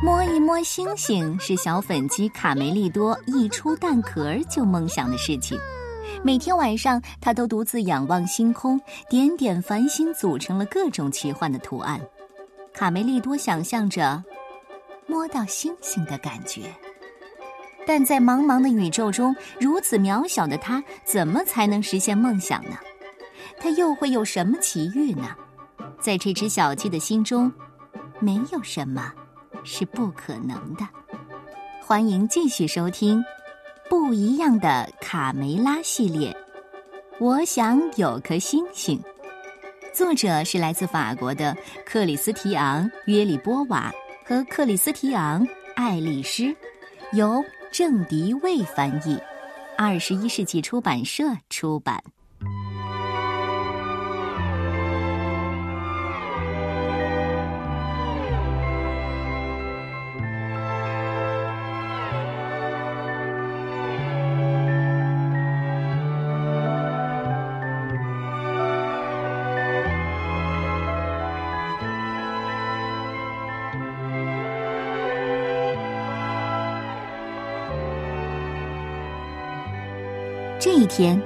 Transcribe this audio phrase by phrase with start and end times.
[0.00, 5.58] 摸一摸星星是小粉鸡卡梅利多一出蛋壳就梦想的事情。
[6.22, 8.80] 每天晚上，他都独自仰望星空，
[9.10, 12.00] 点点繁星组成了各种奇幻的图案。
[12.72, 14.22] 卡梅利多想象着
[15.08, 16.72] 摸到星星的感觉，
[17.84, 22.78] 但在茫茫的宇宙中，如此渺小的他，怎么才能实现梦想呢？
[23.58, 25.34] 他又会有什么奇遇呢？
[26.00, 27.52] 在这只小鸡的心中，
[28.20, 29.12] 没有什么。
[29.68, 30.88] 是不可能的。
[31.82, 33.20] 欢迎继续收听
[33.90, 36.34] 《不一样的卡梅拉》系列。
[37.20, 38.98] 我想有颗星星。
[39.92, 41.54] 作者是来自法国的
[41.84, 43.92] 克里斯提昂·约里波瓦
[44.24, 46.54] 和克里斯提昂·爱丽丝，
[47.12, 49.20] 由郑迪卫翻译，
[49.76, 52.02] 二十一世纪出版社出版。
[80.60, 81.16] 这一天，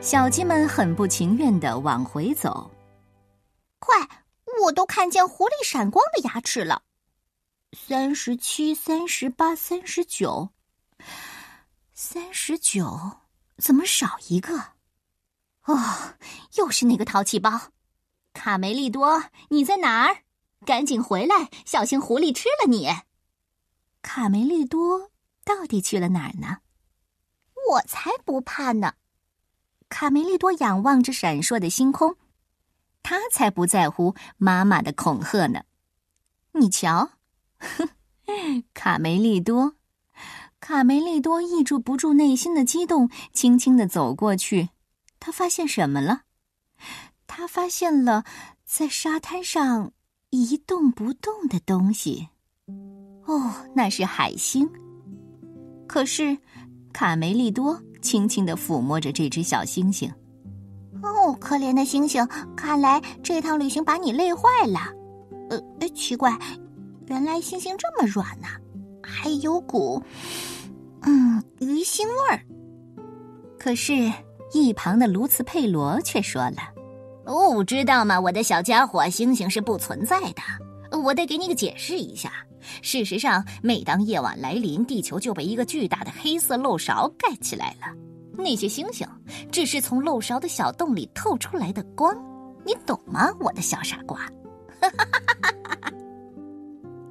[0.00, 2.70] 小鸡们很不情愿的往回走。
[3.78, 3.94] 快，
[4.62, 6.82] 我都看见狐狸闪光的牙齿了。
[7.76, 10.48] 三十七、三十八、三十九，
[11.92, 13.18] 三十九，
[13.58, 14.56] 怎么少一个？
[15.66, 16.14] 哦，
[16.54, 17.50] 又是那个淘气包，
[18.32, 20.22] 卡梅利多，你在哪儿？
[20.64, 22.88] 赶紧回来，小心狐狸吃了你。
[24.00, 25.10] 卡梅利多
[25.44, 26.56] 到底去了哪儿呢？
[27.72, 28.94] 我才不怕呢！
[29.88, 32.16] 卡梅利多仰望着闪烁的星空，
[33.02, 35.62] 他才不在乎妈妈的恐吓呢。
[36.52, 37.12] 你瞧，
[37.58, 37.88] 哼，
[38.74, 39.76] 卡梅利多，
[40.60, 44.68] 卡梅利多抑制不住内心的激动，轻轻的走过去。
[45.18, 46.22] 他发现什么了？
[47.26, 48.24] 他发现了
[48.66, 49.92] 在沙滩上
[50.28, 52.28] 一动不动的东西。
[53.24, 54.68] 哦，那是海星。
[55.86, 56.36] 可是。
[56.92, 60.12] 卡梅利多轻轻的抚摸着这只小星星。
[61.02, 62.26] 哦，可怜的星星，
[62.56, 64.80] 看来这趟旅行把你累坏了。
[65.50, 66.38] 呃，奇怪，
[67.06, 68.46] 原来星星这么软呢，
[69.02, 70.02] 还有股，
[71.02, 72.40] 嗯，鱼腥味儿。
[73.58, 74.12] 可是，
[74.52, 76.58] 一旁的卢茨佩罗却说了
[77.26, 80.98] ：“哦，知道吗，我的小家伙，星星是不存在的。
[80.98, 82.32] 我得给你个解释一下。”
[82.82, 87.86] 事实上，每当夜晚来临，地球就被一个巨大的黑色漏勺盖起来了。
[88.34, 89.06] 那些星星
[89.50, 92.14] 只是从漏勺的小洞里透出来的光，
[92.64, 94.26] 你懂吗，我的小傻瓜？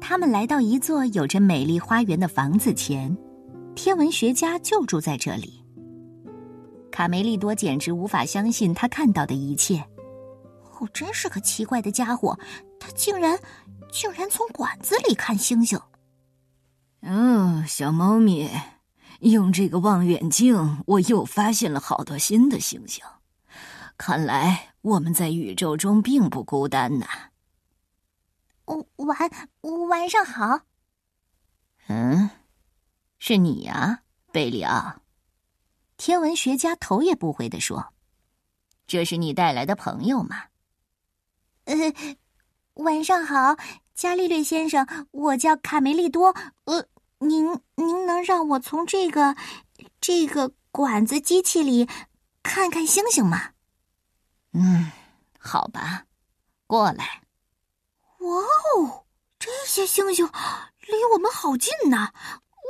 [0.00, 3.16] 他们来到一座有着美丽花园的房子前，
[3.76, 5.62] 天文学家就住在这里。
[6.90, 9.76] 卡梅利多简直无法相信他看到的一切。
[10.80, 12.36] 哦，真是个奇怪的家伙，
[12.80, 13.38] 他竟然。
[13.92, 15.76] 竟然从管子里看星星。
[17.00, 18.48] 嗯，小猫咪，
[19.18, 23.04] 用这个望远镜，我又发现了好多新的星星。
[23.96, 27.06] 看来我们在宇宙中并不孤单呐。
[28.66, 29.18] 晚
[29.88, 30.60] 晚上好。
[31.88, 32.30] 嗯，
[33.18, 35.02] 是你呀，贝里奥。
[35.96, 37.92] 天文学家头也不回的说
[38.86, 40.44] ：“这是你带来的朋友吗？”
[41.66, 41.74] 呃。
[42.74, 43.56] 晚上好，
[43.94, 46.34] 伽利略先生，我叫卡梅利多。
[46.64, 46.86] 呃，
[47.18, 49.36] 您您能让我从这个
[50.00, 51.88] 这个管子机器里
[52.42, 53.50] 看看星星吗？
[54.52, 54.90] 嗯，
[55.38, 56.04] 好吧，
[56.66, 57.22] 过来。
[58.20, 58.36] 哇
[58.76, 59.04] 哦，
[59.38, 60.26] 这些星星
[60.80, 62.12] 离我们好近呐！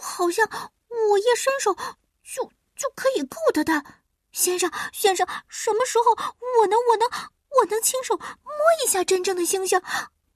[0.00, 1.74] 好像我一伸手
[2.22, 3.82] 就就可以够得到。
[4.30, 6.12] 先生，先生，什么时候
[6.60, 7.10] 我能我能？
[7.56, 8.52] 我能亲手摸
[8.84, 9.80] 一下真正的星星，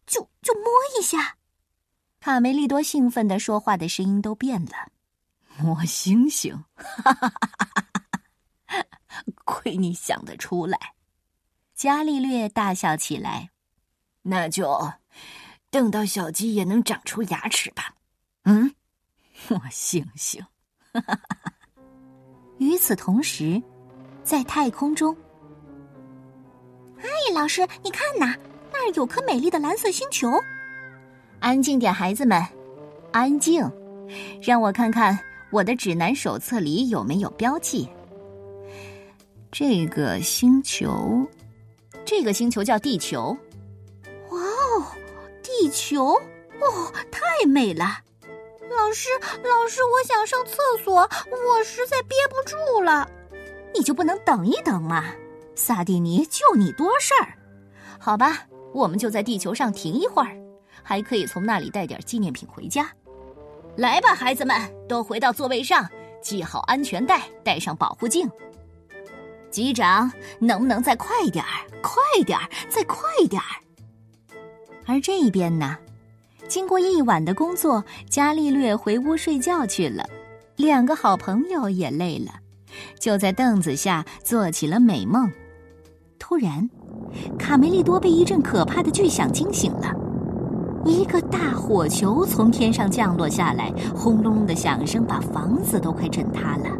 [0.06, 0.64] 就就摸
[0.98, 1.36] 一下。
[2.20, 4.72] 卡梅利多兴奋的说话的声音都变了。
[5.58, 7.66] 摸星星，哈哈哈哈
[8.66, 8.84] 哈！
[9.44, 10.94] 亏你想得出来。
[11.74, 13.50] 伽利略大笑起来。
[14.22, 14.92] 那就
[15.68, 17.94] 等到小鸡也能长出牙齿吧。
[18.44, 18.74] 嗯，
[19.48, 20.40] 摸星星。
[20.92, 21.52] 哈哈哈哈
[22.58, 23.60] 与此同时，
[24.22, 25.16] 在太空中。
[27.02, 28.34] 哎，老师，你看呐，
[28.72, 30.30] 那儿有颗美丽的蓝色星球。
[31.40, 32.40] 安静点，孩子们，
[33.10, 33.68] 安静，
[34.40, 35.18] 让我看看
[35.50, 37.88] 我的指南手册里有没有标记。
[39.50, 41.26] 这个星球，
[42.04, 43.36] 这个星球叫地球。
[44.30, 44.86] 哇哦，
[45.42, 46.14] 地球！
[46.60, 47.98] 哦，太美了！
[48.70, 49.10] 老师，
[49.42, 53.10] 老师，我想上厕所，我实在憋不住了。
[53.74, 55.12] 你就不能等一等吗？
[55.54, 57.38] 萨蒂尼就你多事儿。
[57.98, 60.36] 好吧，我们就在地球上停一会儿，
[60.82, 62.90] 还可以从那里带点纪念品回家。
[63.76, 64.56] 来吧，孩子们，
[64.88, 65.88] 都回到座位上，
[66.20, 68.28] 系好安全带，戴上保护镜。
[69.50, 71.68] 机长，能不能再快点儿？
[71.82, 73.48] 快点儿，再快点儿！
[74.86, 75.76] 而这一边呢，
[76.48, 80.04] 经过一晚的工作，伽利略回屋睡觉去了。
[80.56, 82.32] 两个好朋友也累了，
[82.98, 85.30] 就在凳子下做起了美梦。
[86.22, 86.70] 突然，
[87.36, 89.92] 卡梅利多被一阵可怕的巨响惊醒了。
[90.84, 96.70] 一个大火球从天上降落下来，轰隆的响声把房子都快震塌了。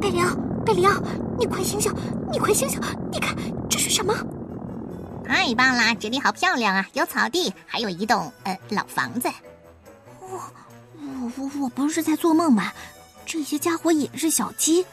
[0.00, 0.28] 贝里奥，
[0.64, 0.92] 贝里奥，
[1.36, 1.92] 你快醒醒！
[2.30, 2.80] 你快醒醒！
[3.10, 3.36] 你看
[3.68, 4.14] 这是什么？
[5.24, 5.92] 太棒啦！
[5.92, 9.28] 这里好漂亮啊，有草地，还有一栋呃老房子。
[10.20, 10.38] 我
[11.04, 12.72] 我我我不是在做梦吧？
[13.26, 14.86] 这些家伙也是小鸡，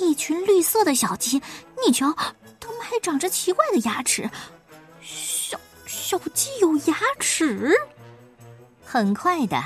[0.00, 1.40] 一群绿色的小鸡。
[1.84, 2.12] 你瞧，
[2.60, 4.28] 它们还长着奇怪的牙齿。
[5.02, 7.72] 小小鸡有牙齿。
[8.84, 9.62] 很快的，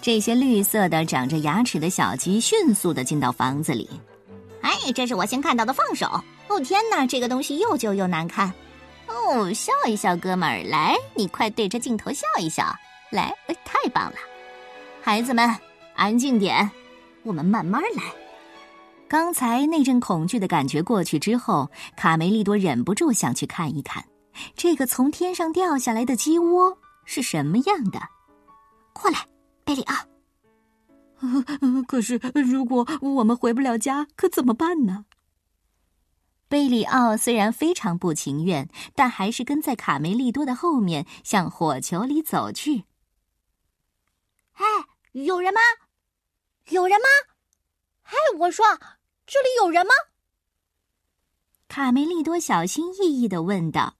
[0.00, 3.88] 这些绿色的长着牙齿的小鸡迅速的进到房子里。
[4.62, 6.06] 哎，这是我先看到的放手。
[6.48, 8.52] 哦天哪，这个东西又旧又难看。
[9.06, 12.64] 哦，笑一笑，哥们儿，来，你快对着镜头笑一笑。
[13.10, 13.34] 来，
[13.64, 14.16] 太棒了，
[15.02, 15.48] 孩子们，
[15.94, 16.70] 安静点，
[17.22, 18.02] 我们慢慢来。
[19.08, 24.04] 刚才那阵恐惧的感觉过去之后，卡梅利多忍不住想去看一看，
[24.56, 28.00] 这个从天上掉下来的鸡窝是什么样的。
[28.92, 29.26] 过来，
[29.64, 29.94] 贝里奥。
[31.86, 35.04] 可是，如果我们回不了家，可怎么办呢？
[36.48, 42.84] 贝里奥虽然非常不情愿，但还是跟在卡梅利多的后面向火球里走去。
[44.54, 44.64] 哎，
[45.12, 45.60] 有人吗？
[46.70, 47.33] 有人吗？
[48.04, 48.64] 哎，我说，
[49.26, 49.92] 这里有人吗？
[51.68, 53.96] 卡梅利多小心翼翼的问道。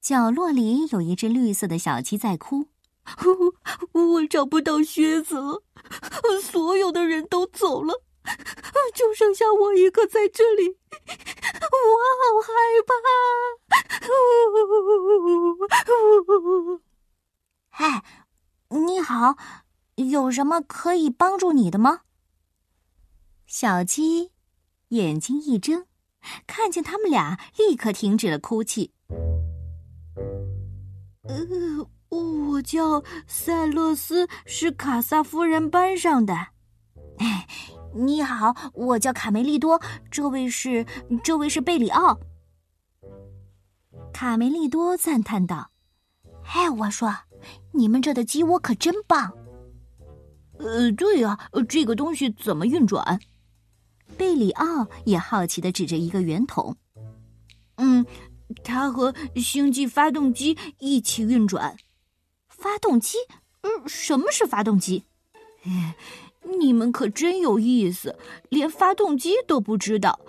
[0.00, 2.68] 角落里有一只绿色的小鸡在哭。
[3.92, 5.62] 我找不到靴子了，
[6.42, 8.02] 所有的人都走了，
[8.94, 10.76] 就剩下我一个在这里，
[11.70, 11.76] 我
[12.20, 12.52] 好害
[12.86, 12.94] 怕。
[17.84, 18.04] 哎，
[18.68, 19.38] 你好，
[19.94, 22.00] 有什么可以帮助你的吗？
[23.46, 24.32] 小鸡
[24.88, 25.86] 眼睛一睁，
[26.46, 28.92] 看见他们俩，立刻停止了哭泣。
[31.22, 31.88] 呃。
[32.10, 36.32] 我叫塞洛斯，是卡萨夫人班上的。
[37.18, 37.48] 哎，
[37.92, 39.80] 你好，我叫卡梅利多，
[40.12, 40.86] 这位是
[41.24, 42.20] 这位是贝里奥。
[44.12, 45.72] 卡梅利多赞叹道
[46.54, 47.12] ：“哎，我说，
[47.72, 49.32] 你们这的鸡窝可真棒。”
[50.58, 53.18] 呃，对呀，这个东西怎么运转？
[54.16, 56.76] 贝里奥也好奇的指着一个圆筒。
[57.76, 58.06] 嗯，
[58.62, 61.76] 它和星际发动机一起运转。
[62.48, 63.18] 发动机？
[63.62, 65.02] 嗯，什么是发动机？
[65.64, 65.96] 哎，
[66.60, 68.16] 你们可真有意思，
[68.48, 70.20] 连发动机都不知道。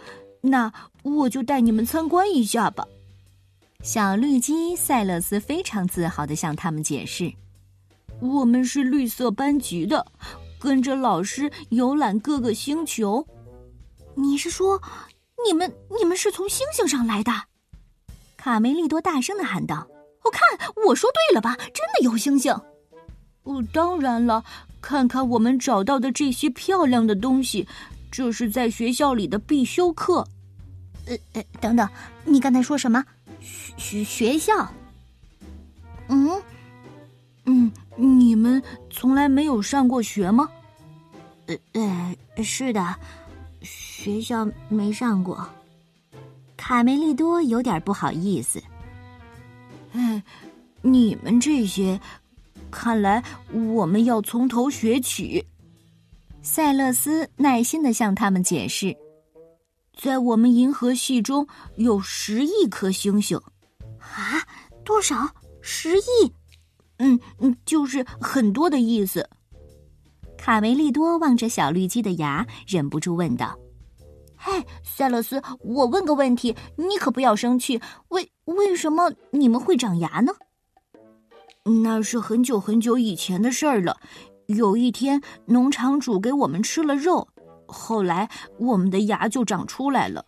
[0.41, 0.73] 那
[1.03, 2.87] 我就带你们参观一下吧。
[3.85, 7.31] 小绿鸡塞勒斯非常自豪的向他们解释
[8.19, 10.03] ：“我们是绿色班级的，
[10.57, 13.23] 跟着老师游览各个星球。”
[14.17, 14.81] 你是说，
[15.47, 17.31] 你们你们是从星星上来的？
[18.35, 19.87] 卡梅利多大声的喊道。
[20.23, 20.41] 我看
[20.87, 21.55] 我说对了吧？
[21.55, 22.51] 真的有星星。
[23.43, 24.43] 哦，当然了，
[24.81, 27.67] 看看我们找到的这些漂亮的东西，
[28.09, 30.27] 这是在学校里的必修课。
[31.05, 31.87] 呃呃，等等，
[32.23, 33.05] 你刚才说什么？
[33.77, 34.67] 学学校？
[36.07, 36.41] 嗯
[37.45, 40.49] 嗯，你们从来没有上过学吗？
[41.45, 42.83] 呃呃，是的，
[43.61, 45.47] 学校没上过。
[46.57, 48.61] 卡梅利多有点不好意思。
[49.93, 50.23] 哎，
[50.81, 51.99] 你们这些，
[52.71, 55.45] 看来我们要从头学起。
[56.41, 58.95] 塞勒斯耐心的向他们解释，
[59.97, 61.47] 在我们银河系中
[61.77, 63.37] 有十亿颗星星。
[63.99, 64.45] 啊，
[64.83, 65.27] 多少？
[65.61, 66.31] 十亿？
[66.97, 69.27] 嗯嗯，就是很多的意思。
[70.37, 73.57] 卡梅利多望着小绿鸡的牙，忍不住问道。
[74.37, 77.81] 嘿，塞勒斯，我问个问题，你可不要生气。
[78.09, 80.31] 为为什么你们会长牙呢？
[81.83, 83.97] 那是很久很久以前的事儿了。
[84.45, 87.27] 有一天，农场主给我们吃了肉，
[87.67, 90.25] 后来我们的牙就长出来了。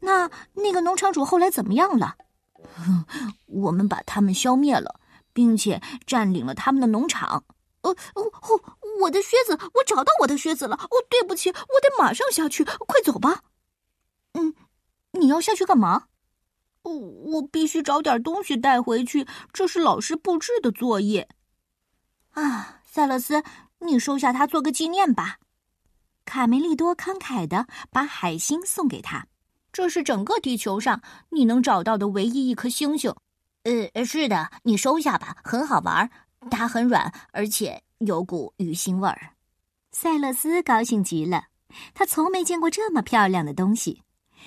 [0.00, 2.16] 那那个农场主后来怎么样了？
[3.46, 5.00] 我们把他们消灭了，
[5.32, 7.44] 并且占领了他们的农场。
[7.82, 8.60] 哦哦哦！
[9.02, 10.74] 我的靴子，我找到我的靴子了。
[10.76, 12.64] 哦，对不起，我得马上下去。
[12.64, 13.42] 快走吧。
[14.32, 14.54] 嗯，
[15.12, 16.06] 你要下去干嘛？
[16.82, 21.28] 我我必须找点东西带回去，这是老师布置的作业。
[22.32, 23.42] 啊，塞勒斯，
[23.78, 25.38] 你收下它做个纪念吧。
[26.28, 29.26] 卡梅利多慷慨的把海星送给他，
[29.72, 33.14] 这是整个地球上你能找到的唯一一颗星星。
[33.62, 36.10] 呃，是的，你收下吧，很好玩，
[36.50, 39.30] 它很软，而且有股鱼腥味儿。
[39.90, 41.44] 塞勒斯高兴极了，
[41.94, 44.02] 他从没见过这么漂亮的东西。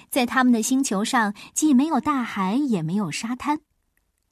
[0.10, 3.60] 在他们的星球上，既没有大海，也没有沙滩。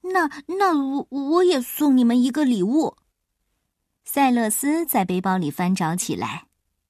[0.02, 2.96] 那那我我也送你们一个礼物。
[4.06, 6.46] 塞勒斯在背包里翻找起来，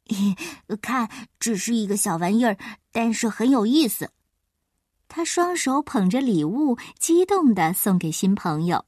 [0.82, 2.58] 看，只是一个小玩意儿，
[2.92, 4.12] 但是很有意思。
[5.08, 8.86] 他双手捧着礼物，激动的送给新朋友。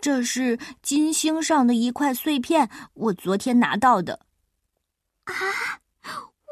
[0.00, 4.26] 这是金星上的一块碎片，我昨天拿到的。
[5.24, 5.34] 啊！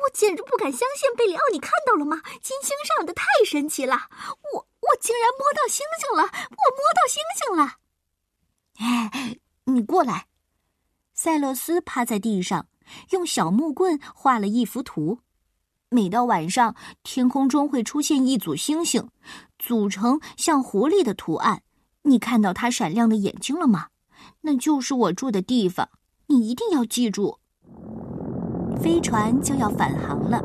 [0.05, 2.21] 我简直不敢相信，贝里奥，你看到了吗？
[2.43, 3.97] 金星上的太神奇了！
[4.53, 6.23] 我我竟然摸到星星了！
[6.23, 7.79] 我摸到星星了！
[8.77, 10.27] 哎，你过来。
[11.15, 12.69] 塞勒斯趴在地上，
[13.11, 15.19] 用小木棍画了一幅图。
[15.91, 19.09] 每到晚上，天空中会出现一组星星，
[19.59, 21.63] 组成像狐狸的图案。
[22.03, 23.87] 你看到它闪亮的眼睛了吗？
[24.43, 25.89] 那就是我住的地方。
[26.27, 27.39] 你一定要记住。
[28.81, 30.43] 飞船就要返航了，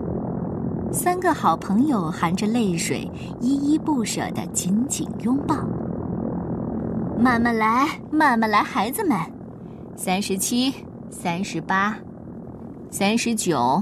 [0.93, 3.10] 三个好朋友含着泪水，
[3.41, 5.55] 依依不舍的紧紧拥抱。
[7.17, 9.17] 慢慢来，慢慢来，孩子们。
[9.96, 10.74] 三十七，
[11.10, 11.98] 三十八，
[12.91, 13.81] 三十九，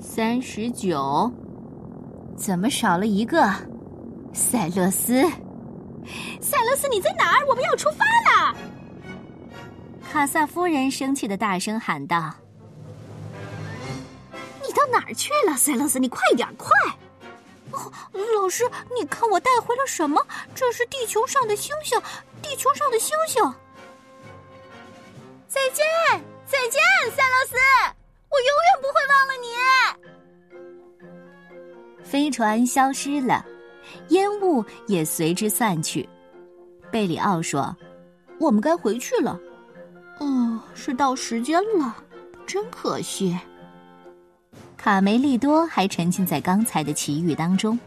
[0.00, 1.30] 三十九，
[2.36, 3.48] 怎么少了一个？
[4.32, 5.22] 塞勒斯，
[6.40, 7.46] 塞勒斯，你在哪儿？
[7.46, 8.56] 我们要出发了！
[10.10, 12.32] 卡萨夫人生气的大声喊道。
[14.66, 15.98] 你到哪儿去了，塞勒斯？
[15.98, 16.70] 你快点，快！
[17.70, 17.92] 哦，
[18.40, 20.24] 老师，你看我带回了什么？
[20.54, 22.00] 这是地球上的星星，
[22.40, 23.42] 地球上的星星。
[25.46, 25.84] 再见，
[26.50, 26.82] 再见，
[27.14, 27.54] 塞勒斯，
[28.28, 29.46] 我永远不会忘了你。
[32.02, 33.46] 飞船消失了，
[34.08, 36.08] 烟雾也随之散去。
[36.90, 37.76] 贝里奥说
[38.40, 39.38] ：“我们该回去了。”
[40.18, 41.96] 哦，是到时间了，
[42.46, 43.38] 真可惜。
[44.76, 47.78] 卡梅利多还沉浸在刚才的奇遇当中。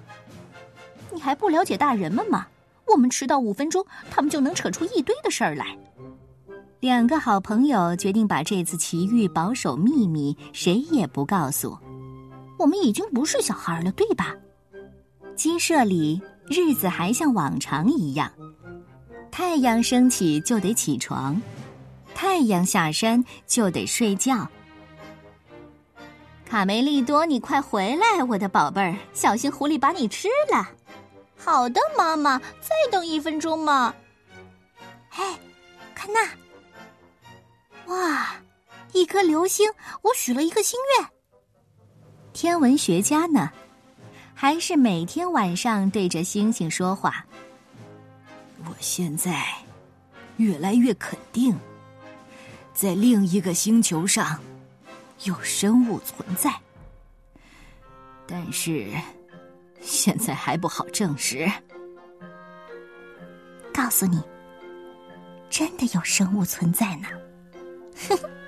[1.11, 2.47] 你还不了解大人们吗？
[2.85, 5.77] 我们迟到五分钟，他们就能扯出一堆的事儿来。
[6.83, 11.77] 两个好朋友决定把这次奇遇保守秘密，谁也不告诉。
[12.59, 14.35] 我们已经不是小孩了，对吧？
[15.33, 18.29] 鸡舍里日子还像往常一样，
[19.31, 21.41] 太阳升起就得起床，
[22.13, 24.45] 太阳下山就得睡觉。
[26.45, 30.67] 卡梅利多，你快回来，我的宝贝儿，小心狐狸把你吃了。
[31.37, 33.95] 好的，妈妈，再等一分钟嘛。
[35.09, 35.23] 嘿，
[35.95, 36.27] 看那，
[37.87, 38.35] 哇，
[38.93, 39.69] 一颗流星！
[40.01, 41.07] 我许了一个心愿。
[42.33, 43.51] 天文学家呢，
[44.33, 47.25] 还是每天晚上对着星星说话。
[48.65, 49.45] 我现在
[50.37, 51.55] 越来越肯定，
[52.73, 54.39] 在另一个星球上。
[55.25, 56.53] 有生物存在，
[58.27, 58.91] 但是
[59.79, 61.49] 现在还不好证实。
[63.73, 64.21] 告诉你，
[65.49, 67.07] 真的有生物存在呢。
[68.09, 68.42] 呵呵。